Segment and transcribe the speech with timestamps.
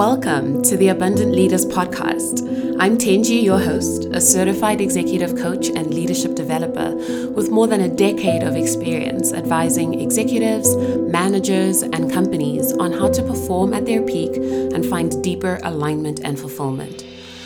[0.00, 2.40] Welcome to the Abundant Leaders Podcast.
[2.80, 6.96] I'm Tenji, your host, a certified executive coach and leadership developer
[7.32, 13.22] with more than a decade of experience advising executives, managers, and companies on how to
[13.22, 17.04] perform at their peak and find deeper alignment and fulfillment.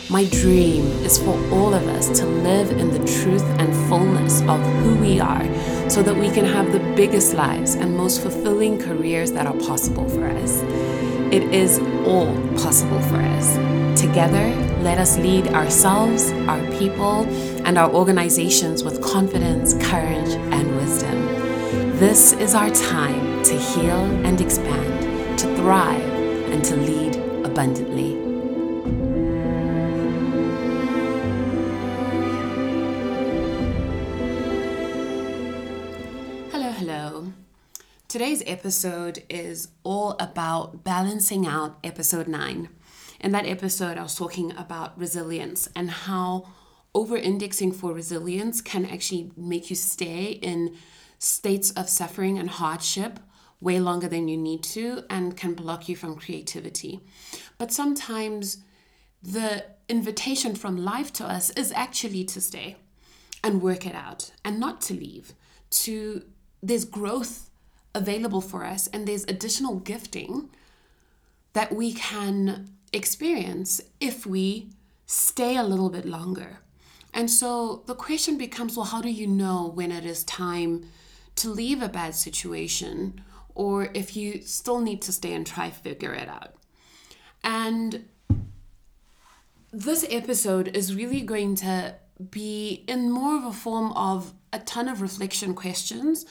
[0.08, 4.60] My dream is for all of us to live in the truth and fullness of
[4.84, 5.42] who we are
[5.90, 10.08] so that we can have the biggest lives and most fulfilling careers that are possible
[10.08, 10.62] for us.
[11.32, 13.54] It is all possible for us.
[14.00, 14.46] Together,
[14.82, 17.24] let us lead ourselves, our people,
[17.64, 21.26] and our organizations with confidence, courage, and wisdom.
[21.98, 26.02] This is our time to heal and expand, to thrive,
[26.52, 28.13] and to lead abundantly.
[38.14, 42.68] Today's episode is all about balancing out episode 9.
[43.18, 46.46] In that episode, I was talking about resilience and how
[46.94, 50.76] over indexing for resilience can actually make you stay in
[51.18, 53.18] states of suffering and hardship
[53.60, 57.00] way longer than you need to and can block you from creativity.
[57.58, 58.58] But sometimes
[59.24, 62.76] the invitation from life to us is actually to stay
[63.42, 65.34] and work it out and not to leave.
[65.82, 66.22] To
[66.62, 67.50] there's growth
[67.94, 70.50] available for us and there's additional gifting
[71.52, 74.70] that we can experience if we
[75.06, 76.58] stay a little bit longer.
[77.12, 80.86] And so the question becomes well, how do you know when it is time
[81.36, 83.20] to leave a bad situation
[83.54, 86.54] or if you still need to stay and try figure it out?
[87.44, 88.08] And
[89.72, 91.94] this episode is really going to
[92.30, 96.24] be in more of a form of a ton of reflection questions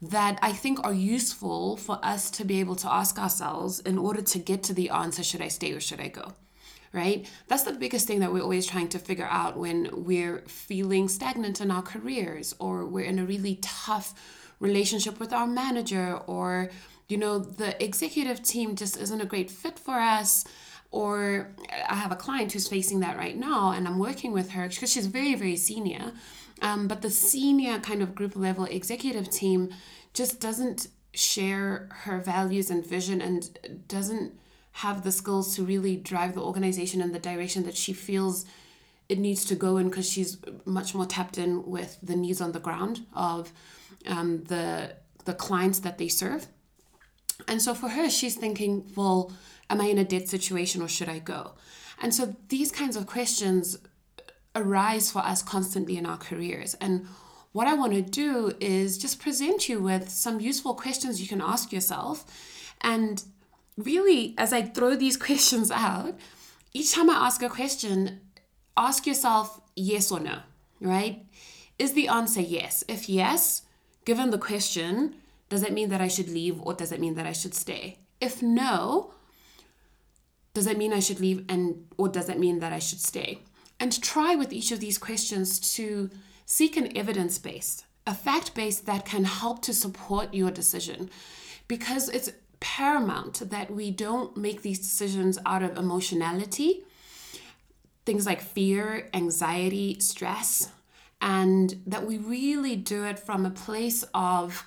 [0.00, 4.22] that I think are useful for us to be able to ask ourselves in order
[4.22, 6.34] to get to the answer should I stay or should I go?
[6.92, 7.28] Right?
[7.48, 11.60] That's the biggest thing that we're always trying to figure out when we're feeling stagnant
[11.60, 14.14] in our careers or we're in a really tough
[14.60, 16.70] relationship with our manager or
[17.08, 20.44] you know the executive team just isn't a great fit for us
[20.90, 21.54] or
[21.88, 24.90] I have a client who's facing that right now and I'm working with her because
[24.92, 26.12] she's very very senior
[26.62, 29.70] um, but the senior kind of group level executive team
[30.14, 33.58] just doesn't share her values and vision and
[33.88, 34.32] doesn't
[34.72, 38.44] have the skills to really drive the organization in the direction that she feels
[39.08, 42.52] it needs to go in because she's much more tapped in with the needs on
[42.52, 43.52] the ground of
[44.06, 46.46] um, the the clients that they serve.
[47.46, 49.32] And so for her, she's thinking, well,
[49.68, 51.52] am I in a dead situation or should I go?
[52.00, 53.78] And so these kinds of questions
[54.58, 56.74] arise for us constantly in our careers.
[56.74, 57.06] And
[57.52, 61.40] what I want to do is just present you with some useful questions you can
[61.40, 62.24] ask yourself.
[62.80, 63.22] And
[63.76, 66.18] really, as I throw these questions out,
[66.72, 68.20] each time I ask a question,
[68.76, 70.40] ask yourself yes or no,
[70.80, 71.24] right?
[71.78, 72.84] Is the answer yes?
[72.88, 73.62] If yes,
[74.04, 75.14] given the question,
[75.48, 77.98] does it mean that I should leave or does it mean that I should stay?
[78.20, 79.14] If no,
[80.54, 83.40] does it mean I should leave and or does it mean that I should stay?
[83.80, 86.10] And try with each of these questions to
[86.46, 91.10] seek an evidence base, a fact base that can help to support your decision.
[91.68, 96.82] Because it's paramount that we don't make these decisions out of emotionality,
[98.04, 100.70] things like fear, anxiety, stress,
[101.20, 104.66] and that we really do it from a place of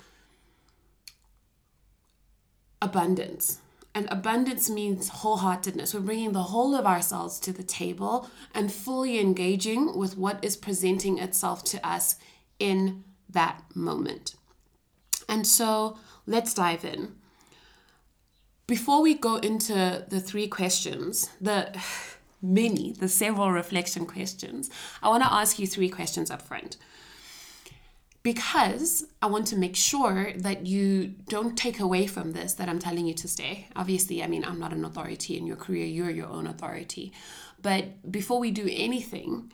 [2.82, 3.60] abundance
[3.94, 5.94] and abundance means wholeheartedness.
[5.94, 10.56] We're bringing the whole of ourselves to the table and fully engaging with what is
[10.56, 12.16] presenting itself to us
[12.58, 14.36] in that moment.
[15.28, 17.16] And so let's dive in.
[18.68, 21.78] Before we go into the three questions, the
[22.42, 24.70] many, the several reflection questions,
[25.04, 26.78] I want to ask you three questions up front
[28.24, 32.80] because I want to make sure that you don't take away from this that I'm
[32.80, 33.68] telling you to stay.
[33.76, 37.12] Obviously, I mean, I'm not an authority in your career, you're your own authority.
[37.62, 39.52] But before we do anything,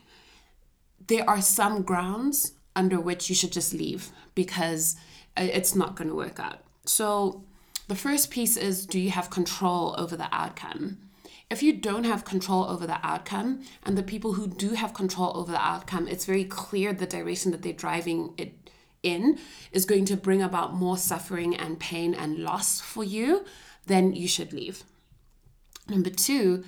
[1.06, 4.96] there are some grounds under which you should just leave because
[5.36, 6.60] uh, it's not going to work out.
[6.84, 7.44] So,
[7.88, 10.98] the first piece is do you have control over the outcome?
[11.50, 15.32] if you don't have control over the outcome and the people who do have control
[15.36, 18.57] over the outcome it's very clear the direction that they're driving it
[19.02, 19.38] in
[19.72, 23.44] is going to bring about more suffering and pain and loss for you
[23.86, 24.84] then you should leave
[25.88, 26.64] number two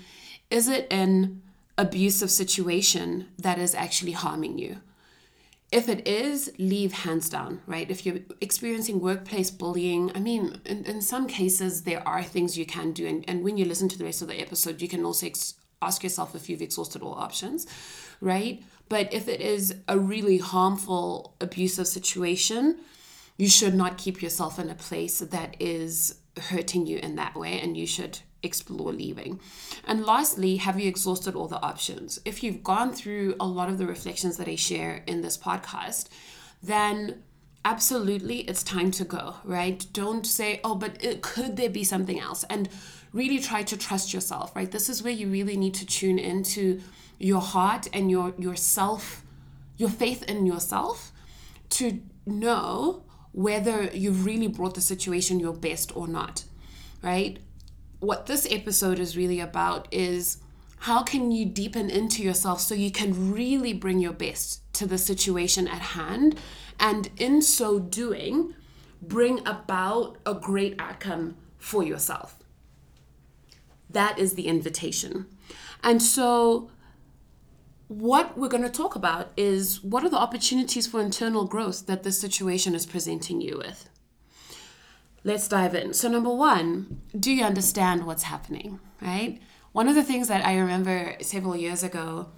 [0.51, 1.43] is it an
[1.79, 4.81] abusive situation that is actually harming you
[5.73, 7.89] if it is, leave hands down, right?
[7.89, 12.67] If you're experiencing workplace bullying, I mean, in, in some cases, there are things you
[12.67, 13.07] can do.
[13.07, 15.55] And, and when you listen to the rest of the episode, you can also ex-
[15.81, 17.69] ask yourself if you've exhausted all options,
[18.21, 18.63] right?
[18.91, 22.81] But if it is a really harmful, abusive situation,
[23.39, 27.59] you should not keep yourself in a place that is hurting you in that way,
[27.61, 29.41] and you should explore leaving.
[29.85, 32.21] And lastly, have you exhausted all the options?
[32.25, 36.09] If you've gone through a lot of the reflections that I share in this podcast,
[36.63, 37.23] then
[37.65, 39.87] absolutely it's time to go, right?
[39.93, 42.45] Don't say, oh, but it, could there be something else?
[42.51, 42.69] And
[43.13, 44.71] really try to trust yourself, right?
[44.71, 46.81] This is where you really need to tune into
[47.19, 49.23] your heart and your yourself,
[49.77, 51.13] your faith in yourself
[51.71, 56.45] to know whether you've really brought the situation your best or not,
[57.03, 57.39] right?
[58.01, 60.39] What this episode is really about is
[60.81, 64.99] how can you deepen into yourself so you can really bring your best to the
[64.99, 66.39] situation at hand
[66.79, 68.55] and in so doing
[69.03, 72.40] bring about a great outcome for yourself
[73.93, 75.27] that is the invitation
[75.83, 76.71] and so
[77.91, 82.05] what we're going to talk about is what are the opportunities for internal growth that
[82.05, 83.89] this situation is presenting you with.
[85.25, 85.93] Let's dive in.
[85.93, 89.41] So, number one, do you understand what's happening, right?
[89.73, 92.29] One of the things that I remember several years ago,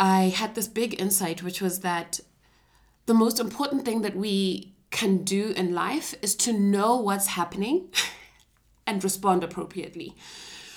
[0.00, 2.18] I had this big insight, which was that
[3.06, 7.88] the most important thing that we can do in life is to know what's happening
[8.90, 10.16] and respond appropriately.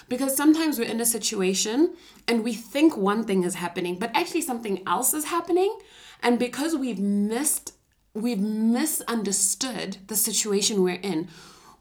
[0.07, 1.95] Because sometimes we're in a situation
[2.27, 5.75] and we think one thing is happening, but actually something else is happening.
[6.21, 7.73] And because we've missed,
[8.13, 11.27] we've misunderstood the situation we're in,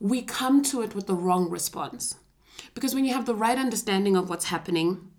[0.00, 2.16] we come to it with the wrong response.
[2.74, 5.10] Because when you have the right understanding of what's happening,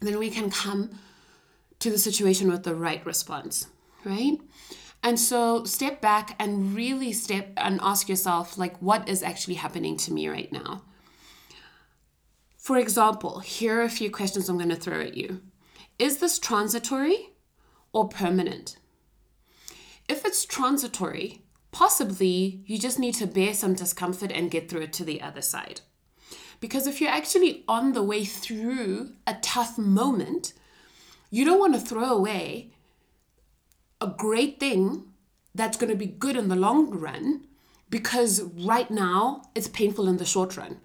[0.00, 0.98] then we can come
[1.78, 3.68] to the situation with the right response,
[4.04, 4.38] right?
[5.06, 9.96] And so step back and really step and ask yourself, like, what is actually happening
[9.98, 10.82] to me right now?
[12.56, 15.42] For example, here are a few questions I'm going to throw at you.
[15.96, 17.34] Is this transitory
[17.92, 18.78] or permanent?
[20.08, 24.92] If it's transitory, possibly you just need to bear some discomfort and get through it
[24.94, 25.82] to the other side.
[26.58, 30.52] Because if you're actually on the way through a tough moment,
[31.30, 32.72] you don't want to throw away
[34.00, 35.04] a great thing
[35.54, 37.46] that's going to be good in the long run
[37.88, 40.80] because right now it's painful in the short run.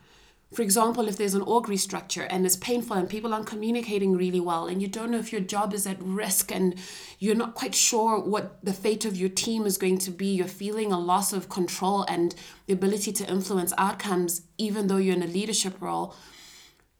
[0.53, 4.41] For example, if there's an org restructure and it's painful and people aren't communicating really
[4.41, 6.75] well and you don't know if your job is at risk and
[7.19, 10.47] you're not quite sure what the fate of your team is going to be, you're
[10.47, 12.35] feeling a loss of control and
[12.67, 16.13] the ability to influence outcomes, even though you're in a leadership role.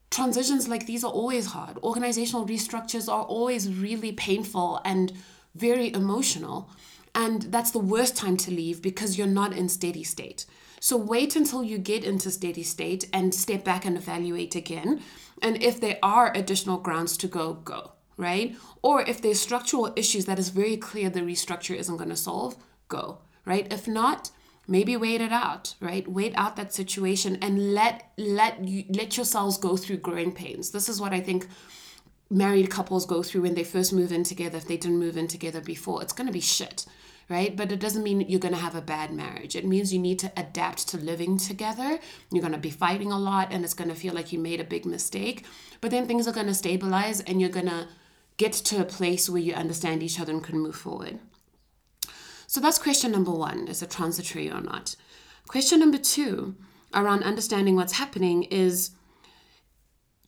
[0.09, 1.77] Transitions like these are always hard.
[1.83, 5.11] Organizational restructures are always really painful and
[5.55, 6.69] very emotional.
[7.13, 10.45] And that's the worst time to leave because you're not in steady state.
[10.79, 15.01] So wait until you get into steady state and step back and evaluate again.
[15.41, 18.55] And if there are additional grounds to go, go, right?
[18.81, 22.55] Or if there's structural issues that is very clear the restructure isn't going to solve,
[22.87, 23.71] go, right?
[23.71, 24.31] If not,
[24.67, 29.57] maybe wait it out right wait out that situation and let let you let yourselves
[29.57, 31.47] go through growing pains this is what i think
[32.31, 35.27] married couples go through when they first move in together if they didn't move in
[35.27, 36.85] together before it's going to be shit
[37.31, 37.55] right?
[37.55, 39.55] But it doesn't mean you're going to have a bad marriage.
[39.55, 41.97] It means you need to adapt to living together.
[42.29, 44.59] You're going to be fighting a lot and it's going to feel like you made
[44.59, 45.45] a big mistake.
[45.79, 47.87] But then things are going to stabilize and you're going to
[48.35, 51.19] get to a place where you understand each other and can move forward.
[52.47, 54.97] So that's question number one is it transitory or not?
[55.47, 56.55] Question number two
[56.93, 58.91] around understanding what's happening is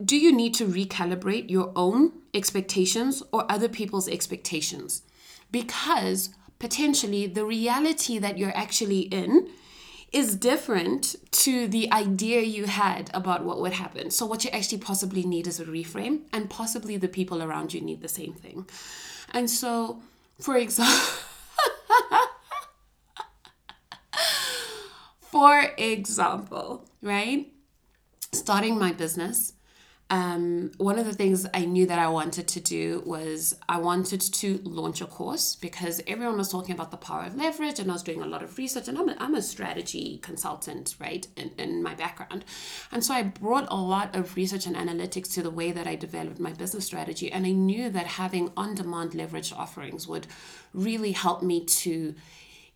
[0.03, 5.03] do you need to recalibrate your own expectations or other people's expectations?
[5.51, 9.49] Because potentially the reality that you're actually in
[10.13, 14.11] is different to the idea you had about what would happen.
[14.11, 17.81] So, what you actually possibly need is a reframe, and possibly the people around you
[17.81, 18.67] need the same thing.
[19.33, 20.01] And so,
[20.39, 20.93] for example,
[25.21, 27.51] for example, right?
[28.31, 29.53] Starting my business,
[30.13, 34.21] um, one of the things I knew that I wanted to do was I wanted
[34.21, 37.93] to launch a course because everyone was talking about the power of leverage, and I
[37.93, 38.87] was doing a lot of research.
[38.87, 42.45] And I'm a, I'm a strategy consultant, right, in, in my background.
[42.91, 45.95] And so I brought a lot of research and analytics to the way that I
[45.95, 47.31] developed my business strategy.
[47.31, 50.27] And I knew that having on demand leverage offerings would
[50.75, 52.13] really help me to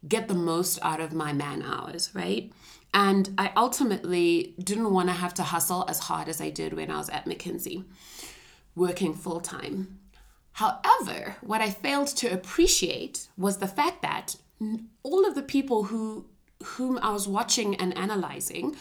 [0.08, 2.52] get the most out of my man hours, right?
[2.94, 6.90] And I ultimately didn't want to have to hustle as hard as I did when
[6.90, 7.84] I was at McKinsey,
[8.76, 10.00] working full time.
[10.54, 14.36] However, what I failed to appreciate was the fact that
[15.04, 16.26] all of the people who
[16.64, 18.76] whom I was watching and analyzing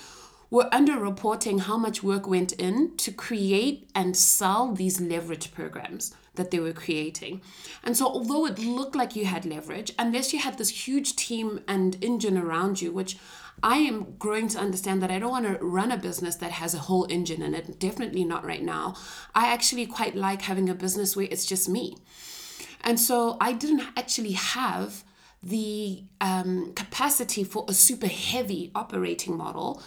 [0.50, 6.50] were underreporting how much work went in to create and sell these leverage programs that
[6.50, 7.40] they were creating.
[7.82, 11.60] And so, although it looked like you had leverage, unless you had this huge team
[11.66, 13.18] and engine around you, which
[13.62, 16.74] I am growing to understand that I don't want to run a business that has
[16.74, 18.94] a whole engine in it, definitely not right now.
[19.34, 21.96] I actually quite like having a business where it's just me.
[22.84, 25.02] And so, I didn't actually have
[25.42, 29.82] the um, capacity for a super heavy operating model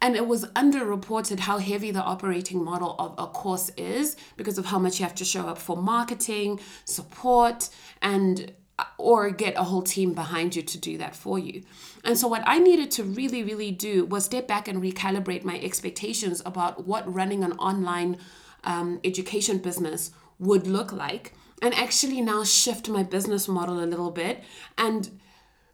[0.00, 4.66] and it was underreported how heavy the operating model of a course is because of
[4.66, 7.68] how much you have to show up for marketing, support,
[8.00, 8.52] and
[8.96, 11.62] or get a whole team behind you to do that for you.
[12.02, 15.58] And so, what I needed to really, really do was step back and recalibrate my
[15.60, 18.16] expectations about what running an online
[18.64, 24.10] um, education business would look like, and actually now shift my business model a little
[24.10, 24.42] bit
[24.78, 25.10] and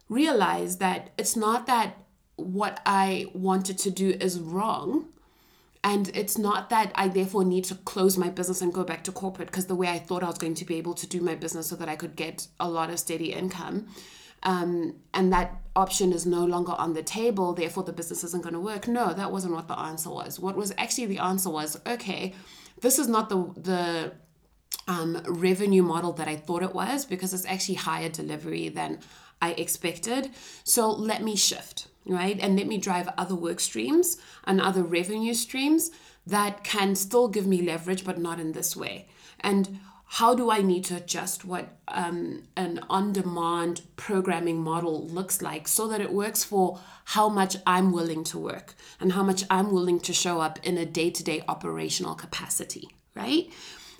[0.09, 1.97] realize that it's not that
[2.37, 5.09] what I wanted to do is wrong.
[5.83, 9.11] And it's not that I therefore need to close my business and go back to
[9.11, 11.35] corporate because the way I thought I was going to be able to do my
[11.35, 13.87] business so that I could get a lot of steady income.
[14.43, 18.53] Um, and that option is no longer on the table, therefore the business isn't going
[18.53, 18.87] to work.
[18.87, 20.39] No, that wasn't what the answer was.
[20.39, 22.33] What was actually the answer was okay,
[22.81, 24.13] this is not the, the
[24.87, 28.99] um, revenue model that I thought it was because it's actually higher delivery than
[29.41, 30.31] I expected.
[30.63, 32.39] So let me shift right?
[32.39, 35.91] And let me drive other work streams and other revenue streams
[36.25, 39.07] that can still give me leverage, but not in this way.
[39.39, 45.41] And how do I need to adjust what um, an on demand programming model looks
[45.41, 49.43] like so that it works for how much I'm willing to work and how much
[49.49, 53.49] I'm willing to show up in a day to day operational capacity, right?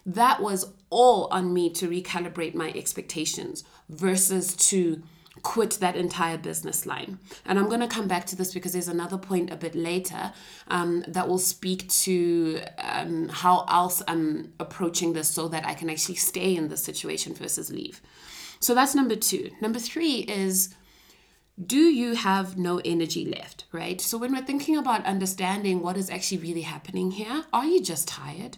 [0.06, 5.04] That was all on me to recalibrate my expectations versus to
[5.48, 7.20] quit that entire business line.
[7.46, 10.34] And I'm going to come back to this because there's another point a bit later
[10.68, 15.90] um, that will speak to um, how else I'm approaching this so that I can
[15.90, 18.02] actually stay in this situation versus leave.
[18.60, 19.52] So that's number two.
[19.62, 20.76] Number three is
[21.66, 24.02] do you have no energy left, right?
[24.02, 28.06] So when we're thinking about understanding what is actually really happening here, are you just
[28.10, 28.58] tired?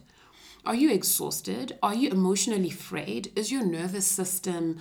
[0.65, 1.77] Are you exhausted?
[1.83, 3.31] Are you emotionally frayed?
[3.35, 4.79] Is your nervous system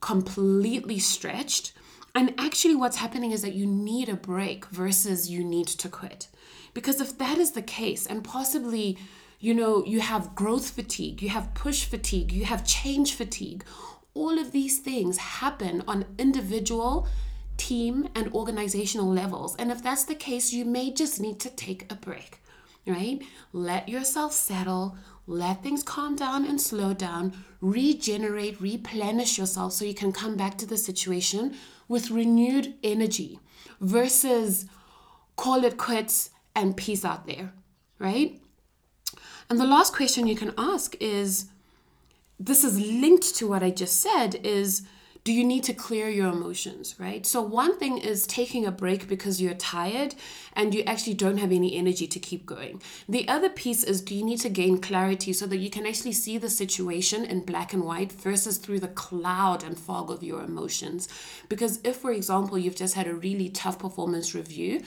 [0.00, 1.72] completely stretched.
[2.14, 6.28] And actually, what's happening is that you need a break versus you need to quit.
[6.74, 8.98] Because if that is the case, and possibly,
[9.40, 13.64] you know, you have growth fatigue, you have push fatigue, you have change fatigue,
[14.14, 17.06] all of these things happen on individual,
[17.56, 19.54] team, and organizational levels.
[19.56, 22.40] And if that's the case, you may just need to take a break,
[22.86, 23.22] right?
[23.52, 24.96] Let yourself settle,
[25.28, 30.56] let things calm down and slow down, regenerate, replenish yourself so you can come back
[30.56, 31.54] to the situation
[31.86, 33.38] with renewed energy
[33.80, 34.64] versus
[35.36, 37.52] call it quits and peace out there,
[37.98, 38.40] right?
[39.50, 41.46] And the last question you can ask is
[42.40, 44.82] this is linked to what I just said is
[45.24, 47.26] do you need to clear your emotions, right?
[47.26, 50.14] So, one thing is taking a break because you're tired
[50.54, 52.80] and you actually don't have any energy to keep going.
[53.08, 56.12] The other piece is do you need to gain clarity so that you can actually
[56.12, 60.42] see the situation in black and white versus through the cloud and fog of your
[60.42, 61.08] emotions?
[61.48, 64.82] Because if, for example, you've just had a really tough performance review,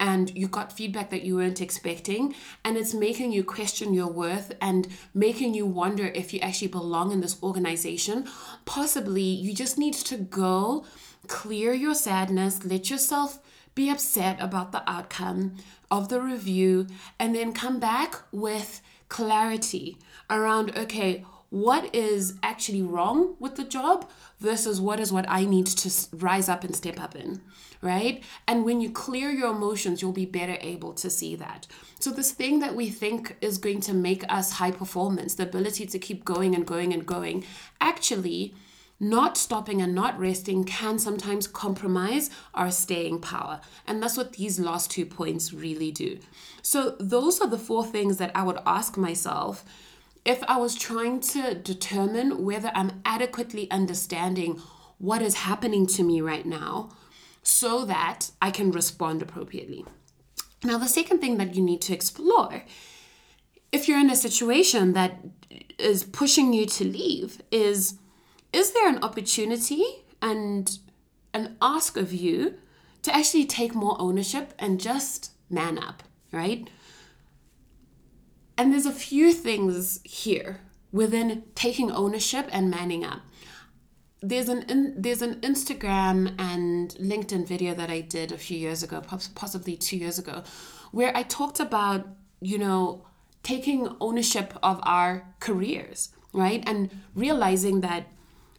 [0.00, 2.34] and you got feedback that you weren't expecting
[2.64, 7.12] and it's making you question your worth and making you wonder if you actually belong
[7.12, 8.26] in this organization.
[8.64, 10.84] Possibly you just need to go
[11.26, 13.38] clear your sadness let yourself
[13.74, 15.56] be upset about the outcome
[15.90, 16.86] of the review
[17.18, 19.96] and then come back with clarity
[20.30, 24.10] around okay what is actually wrong with the job
[24.40, 27.40] versus what is what I need to rise up and step up in,
[27.80, 28.22] right?
[28.48, 31.66] And when you clear your emotions, you'll be better able to see that.
[32.00, 35.86] So, this thing that we think is going to make us high performance, the ability
[35.86, 37.44] to keep going and going and going,
[37.80, 38.54] actually,
[39.00, 43.60] not stopping and not resting can sometimes compromise our staying power.
[43.86, 46.18] And that's what these last two points really do.
[46.62, 49.64] So, those are the four things that I would ask myself
[50.24, 54.60] if I was trying to determine whether I'm adequately understanding
[54.98, 56.90] what is happening to me right now
[57.42, 59.84] so that I can respond appropriately.
[60.62, 62.64] Now, the second thing that you need to explore
[63.74, 65.18] if you're in a situation that
[65.80, 67.98] is pushing you to leave is
[68.52, 69.84] is there an opportunity
[70.22, 70.78] and
[71.34, 72.54] an ask of you
[73.02, 76.70] to actually take more ownership and just man up, right?
[78.56, 80.60] And there's a few things here
[80.92, 83.20] within taking ownership and manning up.
[84.22, 88.82] There's an in, there's an Instagram and LinkedIn video that I did a few years
[88.82, 89.02] ago,
[89.34, 90.44] possibly two years ago,
[90.92, 92.06] where I talked about
[92.40, 93.06] you know
[93.42, 98.06] taking ownership of our careers, right, and realizing that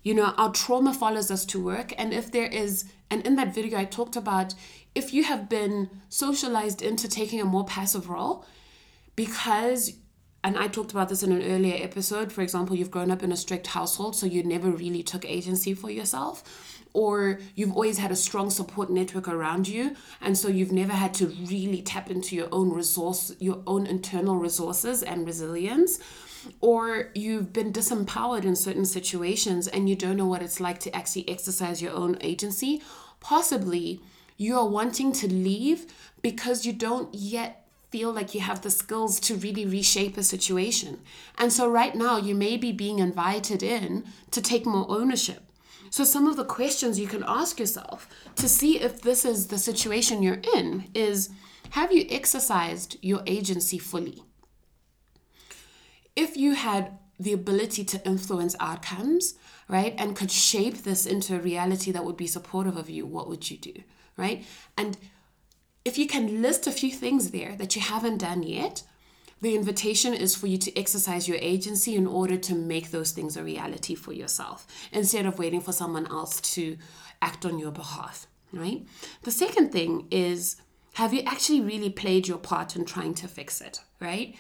[0.04, 3.56] you know our trauma follows us to work, and if there is, and in that
[3.56, 4.54] video I talked about
[4.94, 8.46] if you have been socialized into taking a more passive role
[9.16, 9.94] because
[10.46, 12.32] and I talked about this in an earlier episode.
[12.32, 15.74] For example, you've grown up in a strict household, so you never really took agency
[15.74, 16.44] for yourself,
[16.94, 21.16] or you've always had a strong support network around you, and so you've never had
[21.16, 25.98] to really tap into your own resource, your own internal resources and resilience,
[26.62, 30.96] or you've been disempowered in certain situations and you don't know what it's like to
[30.96, 32.84] actually exercise your own agency.
[33.20, 34.00] Possibly
[34.38, 35.88] you are wanting to leave
[36.22, 37.65] because you don't yet
[37.96, 41.00] feel like you have the skills to really reshape a situation.
[41.38, 45.44] And so, right now, you may be being invited in to take more ownership.
[45.90, 49.58] So, some of the questions you can ask yourself to see if this is the
[49.58, 51.30] situation you're in is
[51.70, 54.24] Have you exercised your agency fully?
[56.18, 59.36] If you had the ability to influence outcomes,
[59.70, 63.30] right, and could shape this into a reality that would be supportive of you, what
[63.30, 63.76] would you do,
[64.18, 64.44] right?
[64.78, 64.98] And
[65.86, 68.84] if you can list a few things there that you haven't done yet,
[69.42, 73.38] the invitation is for you to exercise your agency in order to make those things
[73.38, 76.78] a reality for yourself instead of waiting for someone else to
[77.22, 78.84] act on your behalf, right?
[79.22, 80.58] The second thing is
[80.94, 84.36] have you actually really played your part in trying to fix it, right?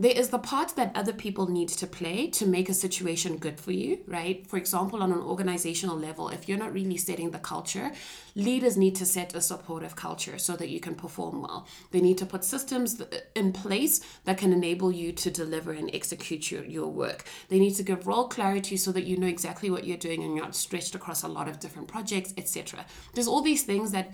[0.00, 3.58] There is the part that other people need to play to make a situation good
[3.58, 4.46] for you, right?
[4.46, 7.90] For example, on an organizational level, if you're not really setting the culture,
[8.36, 11.66] leaders need to set a supportive culture so that you can perform well.
[11.90, 15.90] They need to put systems uh, in place that can enable you to deliver and
[15.92, 17.24] execute your, your work.
[17.48, 20.36] They need to give role clarity so that you know exactly what you're doing and
[20.36, 22.86] you're not stretched across a lot of different projects, etc.
[23.14, 24.12] There's all these things that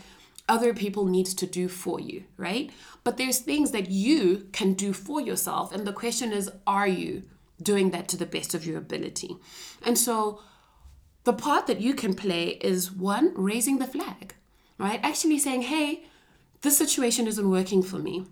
[0.49, 2.71] other people need to do for you, right?
[3.03, 5.73] But there's things that you can do for yourself.
[5.73, 7.23] And the question is, are you
[7.63, 9.37] doing that to the best of your ability?
[9.83, 10.41] And so
[11.25, 14.35] the part that you can play is one, raising the flag,
[14.78, 15.00] right?
[15.02, 16.04] Actually saying, hey,
[16.61, 18.26] this situation isn't working for me.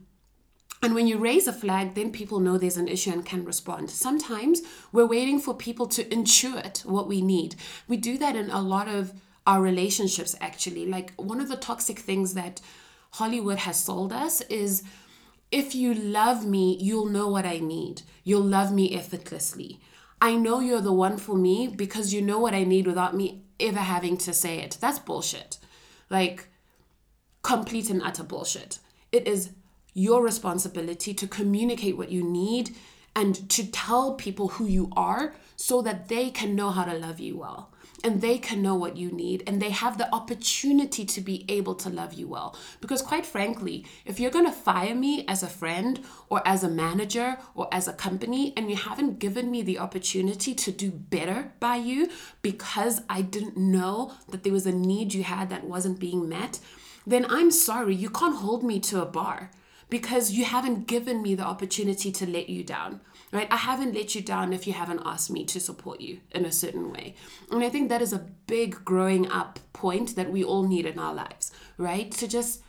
[0.82, 3.88] And when you raise a flag, then people know there's an issue and can respond.
[3.88, 7.54] Sometimes we're waiting for people to intuit what we need.
[7.86, 9.12] We do that in a lot of
[9.46, 10.86] our relationships actually.
[10.86, 12.60] Like one of the toxic things that
[13.10, 14.82] hollywood has sold us is
[15.50, 18.02] if you love me you'll know what i need.
[18.24, 19.80] You'll love me effortlessly.
[20.20, 23.42] I know you're the one for me because you know what i need without me
[23.60, 24.78] ever having to say it.
[24.80, 25.58] That's bullshit.
[26.10, 26.48] Like
[27.42, 28.78] complete and utter bullshit.
[29.10, 29.50] It is
[29.94, 32.74] your responsibility to communicate what you need
[33.14, 37.20] and to tell people who you are so that they can know how to love
[37.20, 37.71] you well
[38.04, 41.74] and they can know what you need and they have the opportunity to be able
[41.76, 42.56] to love you well.
[42.80, 46.68] Because, quite frankly, if you're going to fire me as a friend or as a
[46.68, 51.52] manager or as a company and you haven't given me the opportunity to do better
[51.60, 52.08] by you
[52.42, 56.58] because I didn't know that there was a need you had that wasn't being met,
[57.06, 59.50] then I'm sorry, you can't hold me to a bar
[59.88, 63.00] because you haven't given me the opportunity to let you down
[63.32, 63.48] right?
[63.50, 66.52] I haven't let you down if you haven't asked me to support you in a
[66.52, 67.14] certain way.
[67.50, 70.98] And I think that is a big growing up point that we all need in
[70.98, 72.10] our lives, right?
[72.12, 72.62] To just,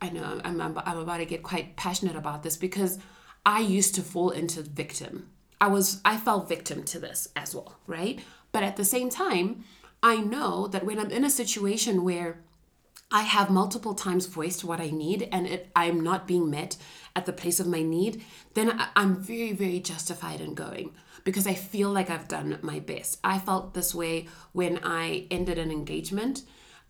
[0.00, 2.98] I know I'm, I'm, I'm about to get quite passionate about this because
[3.46, 5.30] I used to fall into victim.
[5.58, 8.20] I was, I fell victim to this as well, right?
[8.52, 9.64] But at the same time,
[10.02, 12.42] I know that when I'm in a situation where
[13.10, 16.76] I have multiple times voiced what I need and it, I'm not being met
[17.16, 18.22] at the place of my need,
[18.54, 20.92] then I'm very, very justified in going
[21.24, 23.18] because I feel like I've done my best.
[23.24, 26.42] I felt this way when I ended an engagement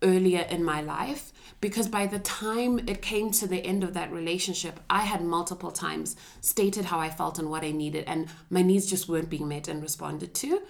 [0.02, 4.12] earlier in my life because by the time it came to the end of that
[4.12, 8.60] relationship, I had multiple times stated how I felt and what I needed, and my
[8.60, 10.60] needs just weren't being met and responded to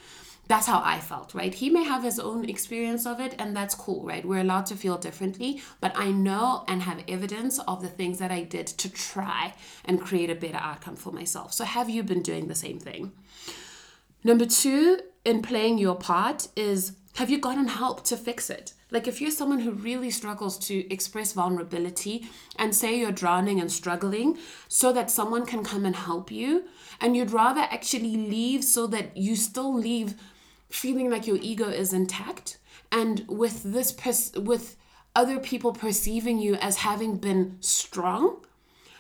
[0.49, 1.53] that's how I felt, right?
[1.53, 4.25] He may have his own experience of it, and that's cool, right?
[4.25, 8.31] We're allowed to feel differently, but I know and have evidence of the things that
[8.31, 9.55] I did to try
[9.85, 11.53] and create a better outcome for myself.
[11.53, 13.13] So, have you been doing the same thing?
[14.23, 18.73] Number two, in playing your part, is have you gotten help to fix it?
[18.91, 23.73] Like, if you're someone who really struggles to express vulnerability and say you're drowning and
[23.73, 26.67] struggling so that someone can come and help you,
[27.01, 30.15] and you'd rather actually leave so that you still leave
[30.69, 32.59] feeling like your ego is intact
[32.93, 34.77] and with this pers- with
[35.15, 38.41] other people perceiving you as having been strong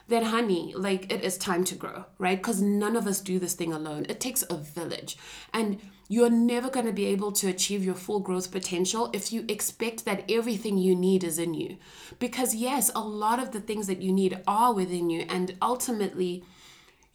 [0.08, 2.38] then honey, like it is time to grow, right?
[2.38, 4.06] Because none of us do this thing alone.
[4.08, 5.16] It takes a village.
[5.52, 9.44] And you're never going to be able to achieve your full growth potential if you
[9.48, 11.78] expect that everything you need is in you.
[12.20, 15.26] Because, yes, a lot of the things that you need are within you.
[15.28, 16.44] And ultimately,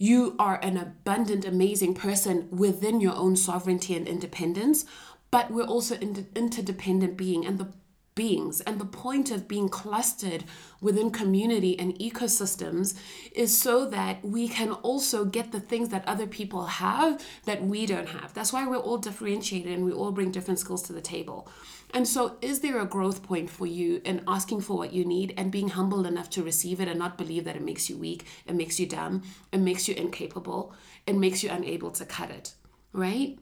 [0.02, 4.84] you are an abundant, amazing person within your own sovereignty and independence.
[5.30, 7.46] But we're also an interdependent being.
[7.46, 7.72] And the
[8.16, 8.62] beings.
[8.62, 10.44] And the point of being clustered
[10.82, 12.96] within community and ecosystems
[13.34, 17.86] is so that we can also get the things that other people have that we
[17.86, 18.34] don't have.
[18.34, 21.48] That's why we're all differentiated and we all bring different skills to the table.
[21.94, 25.34] And so, is there a growth point for you in asking for what you need
[25.36, 28.26] and being humble enough to receive it and not believe that it makes you weak,
[28.48, 30.74] it makes you dumb, it makes you incapable,
[31.06, 32.54] it makes you unable to cut it,
[32.94, 33.38] right?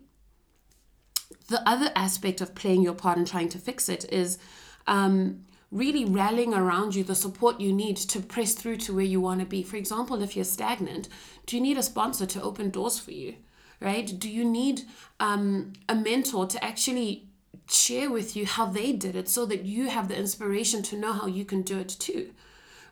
[1.48, 4.38] The other aspect of playing your part and trying to fix it is
[4.88, 9.22] um, really rallying around you the support you need to press through to where you
[9.22, 9.62] want to be.
[9.64, 11.10] For example, if you're stagnant,
[11.46, 13.36] do you need a sponsor to open doors for you?
[13.80, 14.12] Right?
[14.18, 14.82] Do you need
[15.20, 17.30] um, a mentor to actually
[17.70, 21.14] share with you how they did it so that you have the inspiration to know
[21.14, 22.32] how you can do it too?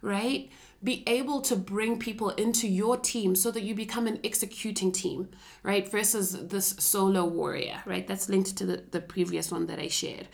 [0.02, 0.50] Right?
[0.84, 5.30] Be able to bring people into your team so that you become an executing team,
[5.63, 5.90] right?
[5.90, 8.08] Versus this solo warrior, right?
[8.08, 10.28] That's linked to the, the previous one that I shared.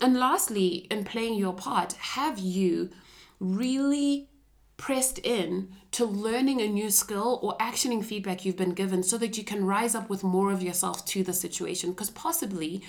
[0.00, 2.90] And lastly, in playing your part, have you
[3.38, 4.28] really
[4.76, 9.38] pressed in to learning a new skill or actioning feedback you've been given so that
[9.38, 11.90] you can rise up with more of yourself to the situation?
[11.90, 12.82] Because possibly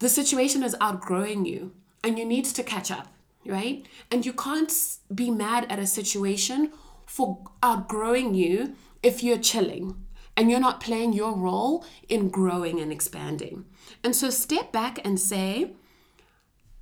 [0.00, 1.72] the situation is outgrowing you
[2.02, 3.06] and you need to catch up,
[3.50, 3.86] right?
[4.10, 4.72] And you can't
[5.14, 6.72] be mad at a situation
[7.06, 10.06] for outgrowing you if you're chilling
[10.36, 13.64] and you're not playing your role in growing and expanding.
[14.04, 15.72] And so step back and say,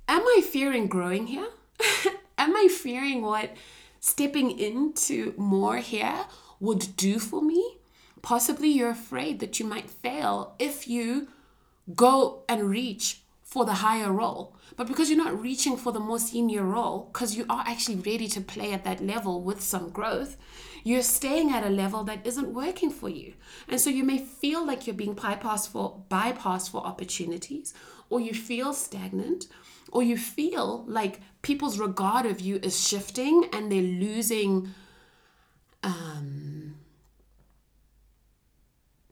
[0.07, 1.47] Am I fearing growing here?
[2.37, 3.55] Am I fearing what
[3.99, 6.25] stepping into more here
[6.59, 7.77] would do for me?
[8.21, 11.29] Possibly you're afraid that you might fail if you
[11.95, 14.54] go and reach for the higher role.
[14.77, 18.27] But because you're not reaching for the more senior role, because you are actually ready
[18.29, 20.37] to play at that level with some growth,
[20.83, 23.33] you're staying at a level that isn't working for you.
[23.67, 27.73] And so you may feel like you're being bypassed for bypassed for opportunities,
[28.09, 29.47] or you feel stagnant,
[29.91, 34.73] or you feel like people's regard of you is shifting and they're losing
[35.83, 36.75] um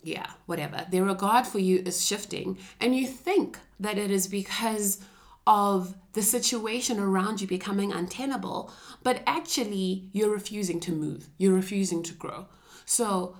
[0.03, 0.85] yeah, whatever.
[0.91, 4.99] Their regard for you is shifting, and you think that it is because
[5.45, 8.71] of the situation around you becoming untenable,
[9.03, 12.47] but actually you're refusing to move, you're refusing to grow.
[12.85, 13.35] So,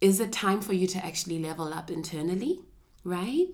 [0.00, 2.60] is it time for you to actually level up internally,
[3.04, 3.46] right?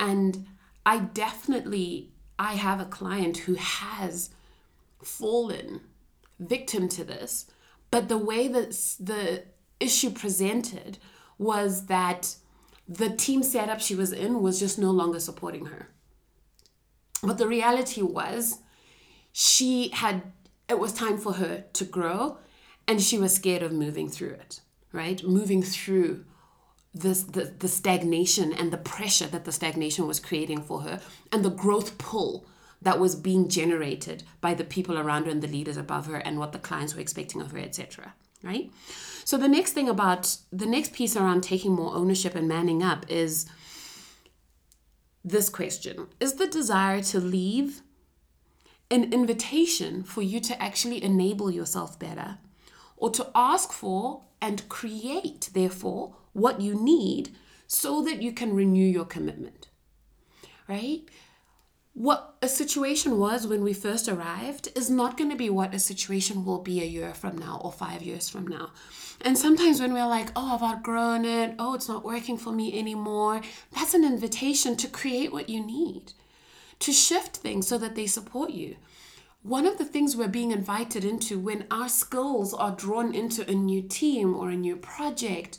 [0.00, 0.46] And
[0.84, 4.30] I definitely I have a client who has
[5.02, 5.80] fallen
[6.40, 7.46] victim to this,
[7.90, 9.44] but the way that the
[9.78, 10.98] issue presented
[11.38, 12.36] was that
[12.88, 15.88] the team setup she was in was just no longer supporting her.
[17.22, 18.58] But the reality was,
[19.32, 20.22] she had,
[20.68, 22.38] it was time for her to grow,
[22.88, 25.22] and she was scared of moving through it, right?
[25.22, 26.24] Moving through
[26.92, 31.44] this, the, the stagnation and the pressure that the stagnation was creating for her, and
[31.44, 32.46] the growth pull
[32.82, 36.38] that was being generated by the people around her and the leaders above her, and
[36.38, 38.14] what the clients were expecting of her, etc.
[38.42, 38.70] Right?
[39.24, 43.06] So, the next thing about the next piece around taking more ownership and manning up
[43.08, 43.46] is
[45.24, 47.82] this question Is the desire to leave
[48.90, 52.38] an invitation for you to actually enable yourself better
[52.96, 57.34] or to ask for and create, therefore, what you need
[57.66, 59.68] so that you can renew your commitment?
[60.68, 61.02] Right?
[61.94, 65.78] What a situation was when we first arrived is not going to be what a
[65.78, 68.70] situation will be a year from now or five years from now.
[69.20, 72.78] And sometimes when we're like, oh, I've outgrown it, oh, it's not working for me
[72.78, 76.14] anymore, that's an invitation to create what you need,
[76.78, 78.76] to shift things so that they support you.
[79.42, 83.54] One of the things we're being invited into when our skills are drawn into a
[83.54, 85.58] new team or a new project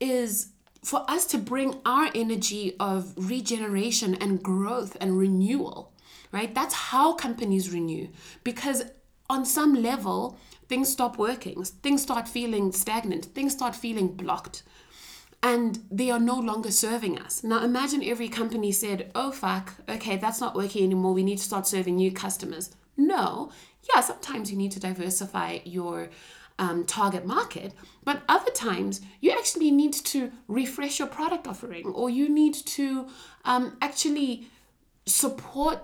[0.00, 0.48] is
[0.86, 5.92] for us to bring our energy of regeneration and growth and renewal,
[6.30, 6.54] right?
[6.54, 8.06] That's how companies renew
[8.44, 8.84] because
[9.28, 14.62] on some level, things stop working, things start feeling stagnant, things start feeling blocked,
[15.42, 17.42] and they are no longer serving us.
[17.42, 21.14] Now, imagine every company said, oh, fuck, okay, that's not working anymore.
[21.14, 22.70] We need to start serving new customers.
[22.96, 23.50] No,
[23.92, 26.10] yeah, sometimes you need to diversify your
[26.58, 27.72] um, target market,
[28.04, 33.08] but other times you actually need to refresh your product offering or you need to
[33.44, 34.48] um, actually
[35.06, 35.82] support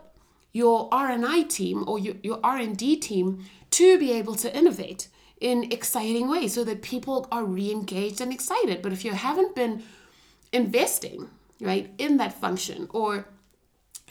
[0.53, 5.09] your R&I team or your, your R&D team to be able to innovate
[5.41, 8.81] in exciting ways so that people are re-engaged and excited.
[8.83, 9.83] But if you haven't been
[10.53, 11.29] investing
[11.61, 13.27] right in that function or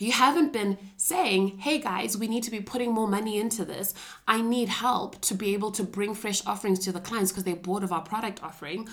[0.01, 3.93] you haven't been saying, hey guys, we need to be putting more money into this.
[4.27, 7.55] I need help to be able to bring fresh offerings to the clients because they're
[7.55, 8.89] bored of our product offering.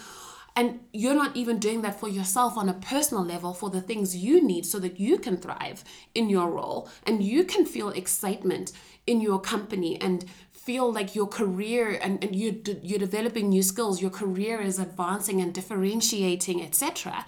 [0.54, 4.16] And you're not even doing that for yourself on a personal level for the things
[4.16, 8.72] you need so that you can thrive in your role and you can feel excitement
[9.06, 14.02] in your company and feel like your career and, and you're, you're developing new skills,
[14.02, 17.24] your career is advancing and differentiating, etc.,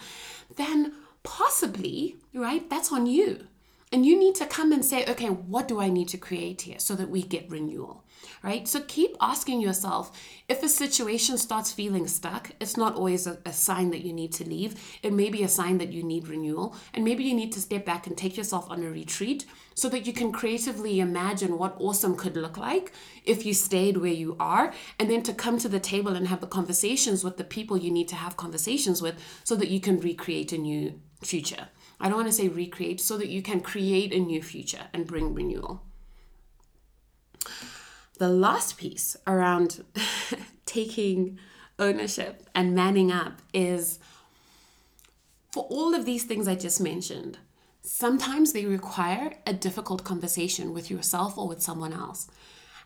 [0.56, 3.46] then possibly, right, that's on you
[3.92, 6.79] and you need to come and say, okay, what do I need to create here
[6.79, 8.05] so that we get renewal,
[8.40, 8.68] right?
[8.68, 10.16] So keep asking yourself
[10.48, 14.33] if a situation starts feeling stuck, it's not always a, a, sign that you need
[14.35, 14.81] to leave.
[15.03, 16.76] It may be a sign that you need renewal.
[16.94, 20.07] And maybe you need to step back and take yourself on a retreat so that
[20.07, 22.92] you can creatively imagine what awesome could look like
[23.24, 24.72] if you stayed where you are.
[25.00, 27.90] And then to come to the table and have the conversations with the people you
[27.90, 31.68] need to have conversations with so that you can recreate a new future.
[32.00, 35.06] I don't want to say recreate, so that you can create a new future and
[35.06, 35.82] bring renewal.
[38.18, 39.84] The last piece around
[40.66, 41.38] taking
[41.78, 43.98] ownership and manning up is
[45.52, 47.38] for all of these things I just mentioned,
[47.82, 52.28] sometimes they require a difficult conversation with yourself or with someone else.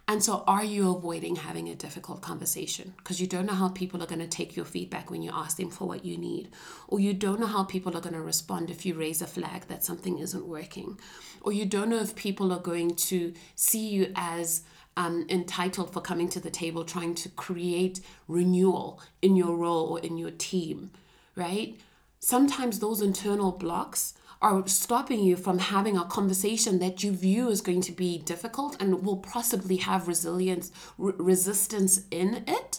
[0.06, 2.92] And so, are you avoiding having a difficult conversation?
[2.98, 5.56] Because you don't know how people are going to take your feedback when you ask
[5.56, 6.50] them for what you need.
[6.88, 9.66] Or you don't know how people are going to respond if you raise a flag
[9.68, 11.00] that something isn't working.
[11.40, 14.62] Or you don't know if people are going to see you as
[14.96, 20.00] um, entitled for coming to the table, trying to create renewal in your role or
[20.00, 20.90] in your team,
[21.34, 21.78] right?
[22.20, 27.62] Sometimes those internal blocks are stopping you from having a conversation that you view is
[27.62, 30.70] going to be difficult and will possibly have resilience
[31.02, 32.78] r- resistance in it.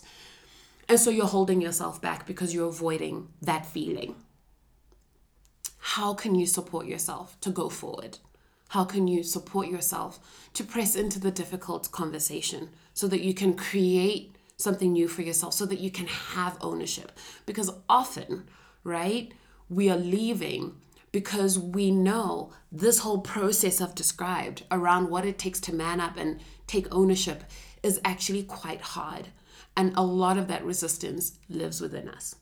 [0.88, 4.14] And so you're holding yourself back because you're avoiding that feeling.
[5.80, 8.20] How can you support yourself to go forward?
[8.70, 10.20] How can you support yourself
[10.54, 15.56] to press into the difficult conversation so that you can create something new for yourself
[15.56, 17.12] so that you can have ownership?
[17.48, 18.44] Because often
[18.84, 19.34] right
[19.68, 20.76] we are leaving
[21.16, 26.18] because we know this whole process I've described around what it takes to man up
[26.18, 27.46] and take ownership
[27.82, 29.30] is actually quite hard.
[29.78, 32.36] And a lot of that resistance lives within us.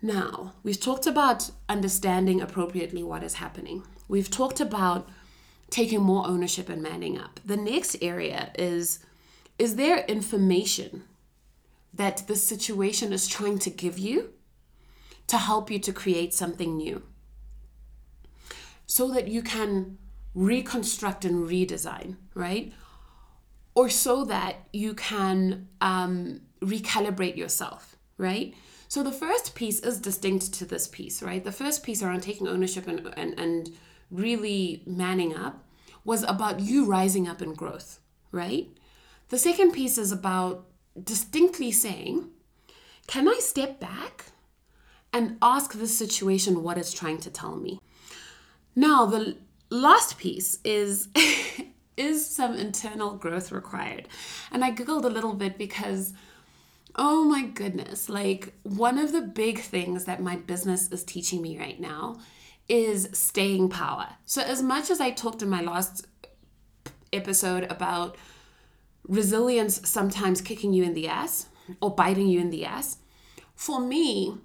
[0.00, 3.82] Now, we've talked about understanding appropriately what is happening.
[4.06, 5.08] We've talked about
[5.70, 7.40] taking more ownership and manning up.
[7.44, 9.00] The next area is
[9.58, 11.02] is there information
[11.92, 14.34] that the situation is trying to give you
[15.26, 17.02] to help you to create something new?
[18.90, 19.96] So that you can
[20.34, 22.72] reconstruct and redesign, right?
[23.76, 28.52] Or so that you can um, recalibrate yourself, right?
[28.88, 31.44] So the first piece is distinct to this piece, right?
[31.44, 33.70] The first piece around taking ownership and, and, and
[34.10, 35.64] really manning up
[36.04, 38.00] was about you rising up in growth,
[38.32, 38.66] right?
[39.28, 40.66] The second piece is about
[41.00, 42.28] distinctly saying,
[43.06, 44.32] can I step back
[45.12, 47.78] and ask this situation what it's trying to tell me?
[48.74, 49.36] Now, the
[49.70, 51.08] last piece is
[51.96, 54.08] is some internal growth required?
[54.50, 56.14] And I googled a little bit because
[56.96, 61.58] oh my goodness, like one of the big things that my business is teaching me
[61.58, 62.18] right now
[62.68, 64.08] is staying power.
[64.26, 66.06] So as much as I talked in my last
[67.12, 68.16] episode about
[69.08, 71.48] resilience sometimes kicking you in the ass
[71.80, 72.98] or biting you in the ass,
[73.54, 74.38] for me,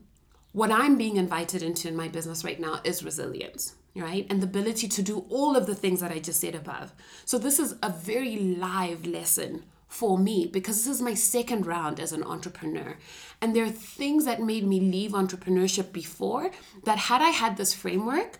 [0.51, 4.25] what I'm being invited into in my business right now is resilience right?
[4.29, 6.93] And the ability to do all of the things that I just said above.
[7.25, 11.99] So, this is a very live lesson for me because this is my second round
[11.99, 12.97] as an entrepreneur.
[13.41, 16.51] And there are things that made me leave entrepreneurship before
[16.83, 18.37] that, had I had this framework,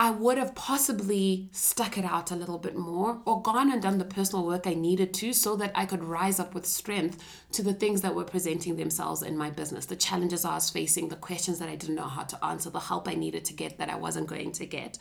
[0.00, 3.98] I would have possibly stuck it out a little bit more or gone and done
[3.98, 7.20] the personal work I needed to so that I could rise up with strength
[7.52, 11.08] to the things that were presenting themselves in my business, the challenges I was facing,
[11.08, 13.78] the questions that I didn't know how to answer, the help I needed to get
[13.78, 14.98] that I wasn't going to get,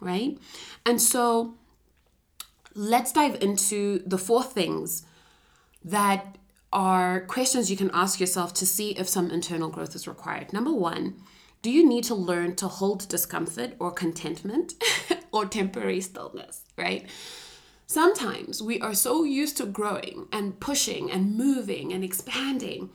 [0.00, 0.38] right?
[0.86, 1.54] And so
[2.74, 5.04] let's dive into the four things
[5.84, 6.38] that
[6.72, 10.54] are questions you can ask yourself to see if some internal growth is required.
[10.54, 11.16] Number one,
[11.62, 14.74] do you need to learn to hold discomfort or contentment
[15.32, 17.08] or temporary stillness, right?
[17.86, 22.90] Sometimes we are so used to growing and pushing and moving and expanding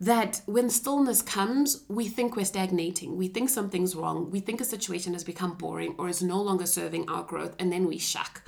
[0.00, 3.16] that when stillness comes, we think we're stagnating.
[3.16, 4.32] We think something's wrong.
[4.32, 7.72] We think a situation has become boring or is no longer serving our growth, and
[7.72, 8.42] then we shuck.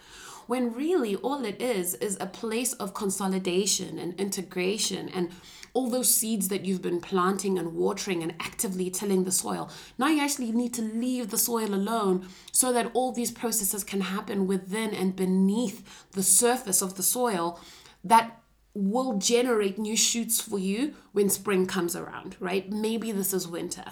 [0.47, 5.31] when really all it is is a place of consolidation and integration and
[5.75, 9.69] all those seeds that you've been planting and watering and actively tilling the soil.
[9.99, 14.01] Now you actually need to leave the soil alone so that all these processes can
[14.01, 17.61] happen within and beneath the surface of the soil
[18.05, 18.41] that
[18.75, 22.71] will generate new shoots for you when spring comes around, right?
[22.71, 23.85] Maybe this is winter.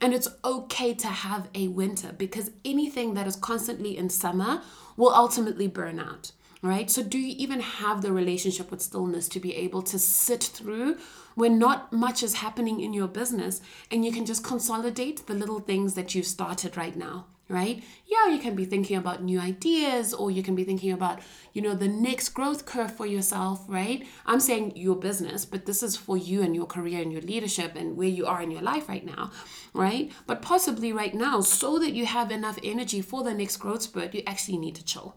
[0.00, 4.62] And it's okay to have a winter because anything that is constantly in summer
[4.96, 6.90] will ultimately burn out, right?
[6.90, 10.96] So, do you even have the relationship with stillness to be able to sit through
[11.34, 15.60] when not much is happening in your business and you can just consolidate the little
[15.60, 17.26] things that you've started right now?
[17.52, 17.82] right?
[18.06, 21.20] Yeah, you can be thinking about new ideas or you can be thinking about,
[21.52, 24.06] you know, the next growth curve for yourself, right?
[24.24, 27.76] I'm saying your business, but this is for you and your career and your leadership
[27.76, 29.30] and where you are in your life right now,
[29.74, 30.10] right?
[30.26, 34.14] But possibly right now, so that you have enough energy for the next growth spurt,
[34.14, 35.16] you actually need to chill,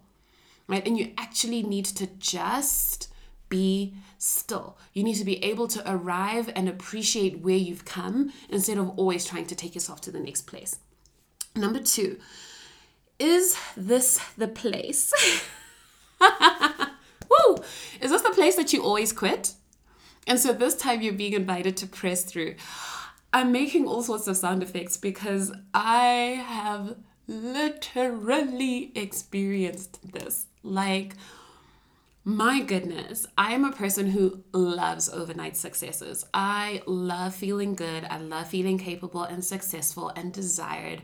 [0.67, 0.85] right?
[0.85, 3.07] And you actually need to just
[3.49, 4.77] be still.
[4.93, 9.25] You need to be able to arrive and appreciate where you've come instead of always
[9.25, 10.77] trying to take yourself to the next place.
[11.55, 12.17] Number two,
[13.19, 15.13] is this the place?
[16.19, 17.57] Woo!
[18.01, 19.53] Is this the place that you always quit?
[20.27, 22.55] And so this time you're being invited to press through.
[23.31, 26.95] I'm making all sorts of sound effects because I have
[27.27, 30.47] literally experienced this.
[30.63, 31.15] Like,
[32.27, 36.25] my goodness, I am a person who loves overnight successes.
[36.33, 38.03] I love feeling good.
[38.03, 41.03] I love feeling capable and successful and desired.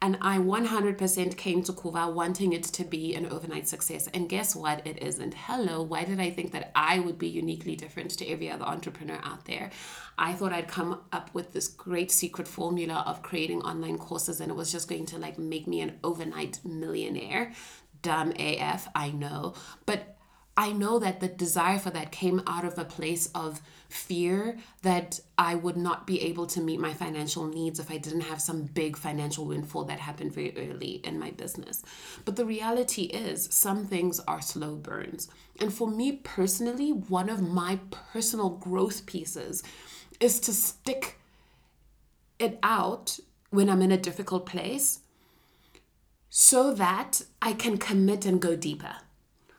[0.00, 4.08] And I 100% came to Kuva wanting it to be an overnight success.
[4.14, 4.86] And guess what?
[4.86, 5.34] It isn't.
[5.34, 9.20] Hello, why did I think that I would be uniquely different to every other entrepreneur
[9.22, 9.70] out there?
[10.16, 14.50] I thought I'd come up with this great secret formula of creating online courses and
[14.50, 17.52] it was just going to like make me an overnight millionaire.
[18.00, 19.52] Dumb AF, I know.
[19.84, 20.16] But
[20.56, 25.20] I know that the desire for that came out of a place of fear that
[25.38, 28.64] I would not be able to meet my financial needs if I didn't have some
[28.64, 31.82] big financial windfall that happened very early in my business.
[32.26, 35.28] But the reality is, some things are slow burns.
[35.58, 39.62] And for me personally, one of my personal growth pieces
[40.20, 41.18] is to stick
[42.38, 43.18] it out
[43.50, 45.00] when I'm in a difficult place
[46.28, 48.96] so that I can commit and go deeper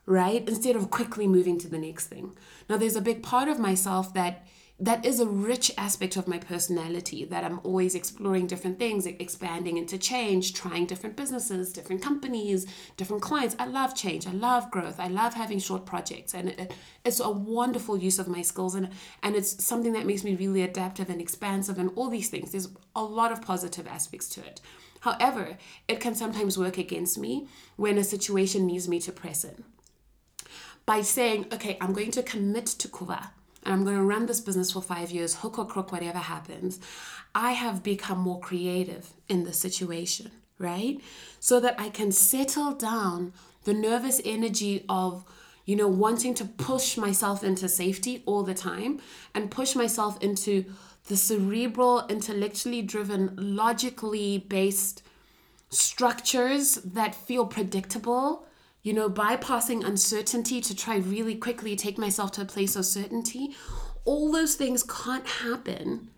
[0.06, 0.48] right?
[0.48, 2.36] Instead of quickly moving to the next thing.
[2.70, 4.46] Now, there's a big part of myself that
[4.80, 9.78] that is a rich aspect of my personality that I'm always exploring different things, expanding
[9.78, 12.66] into change, trying different businesses, different companies,
[12.98, 13.56] different clients.
[13.60, 14.26] I love change.
[14.26, 15.00] I love growth.
[15.00, 16.34] I love having short projects.
[16.34, 16.74] And it,
[17.06, 18.74] it's a wonderful use of my skills.
[18.74, 18.90] And,
[19.22, 22.52] and it's something that makes me really adaptive and expansive and all these things.
[22.52, 24.60] There's a lot of positive aspects to it.
[25.02, 29.64] However, it can sometimes work against me when a situation needs me to press in
[30.86, 33.30] by saying, okay, I'm going to commit to Kuva
[33.66, 36.80] and I'm going to run this business for five years, hook or crook, whatever happens,
[37.34, 41.00] I have become more creative in the situation, right?
[41.40, 45.24] So that I can settle down the nervous energy of,
[45.66, 49.00] you know, wanting to push myself into safety all the time
[49.34, 50.66] and push myself into
[51.08, 55.04] the cerebral, intellectually driven, logically based
[55.70, 58.46] structures that feel predictable
[58.84, 63.56] you know, bypassing uncertainty to try really quickly take myself to a place of certainty,
[64.06, 66.10] all those things can't happen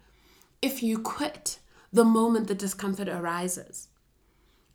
[0.62, 1.60] if you quit
[1.93, 3.88] the moment the discomfort arises.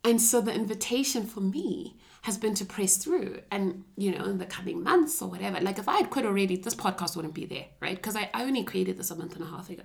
[0.03, 4.37] And so the invitation for me has been to press through and, you know, in
[4.37, 5.59] the coming months or whatever.
[5.59, 7.95] Like if I had quit already, this podcast wouldn't be there, right?
[7.95, 9.83] Because I, only created this a month and a half ago,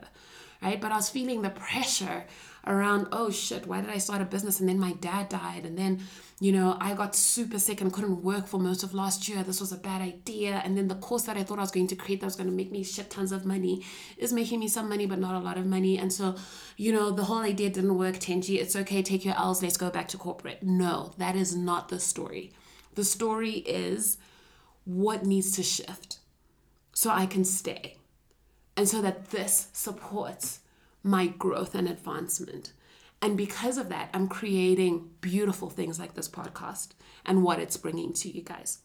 [0.62, 0.80] right?
[0.80, 2.24] But I was feeling the pressure
[2.66, 4.60] around, oh shit, why did I start a business?
[4.60, 5.64] And then my dad died.
[5.64, 6.00] And then,
[6.38, 9.42] you know, I got super sick and couldn't work for most of last year.
[9.42, 10.60] This was a bad idea.
[10.64, 12.50] And then the course that I thought I was going to create that was going
[12.50, 13.82] to make me shit tons of money
[14.18, 15.96] is making me some money, but not a lot of money.
[15.96, 16.36] And so,
[16.76, 18.60] you know, the whole idea didn't work, Tenji.
[18.60, 20.62] It's okay, take your L's, let's go back to corporate.
[20.62, 22.52] No, that is not the story.
[22.96, 24.18] The story is
[24.84, 26.18] what needs to shift
[26.92, 27.96] so I can stay.
[28.76, 30.60] And so that this supports
[31.02, 32.72] my growth and advancement.
[33.22, 36.88] And because of that, I'm creating beautiful things like this podcast
[37.24, 38.78] and what it's bringing to you guys.